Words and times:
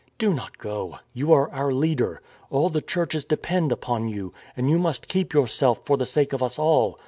"Do 0.17 0.33
not 0.33 0.57
go. 0.57 0.97
You 1.13 1.31
are 1.31 1.51
our 1.51 1.71
leader. 1.71 2.23
All 2.49 2.71
the 2.71 2.81
churches 2.81 3.23
depend 3.23 3.71
upon 3.71 4.07
you, 4.09 4.33
and 4.57 4.67
you 4.67 4.79
must 4.79 5.07
keep 5.07 5.31
yourself 5.31 5.85
for 5.85 5.95
the 5.95 6.07
sake 6.07 6.33
of 6.33 6.41
us 6.41 6.57
all. 6.57 6.97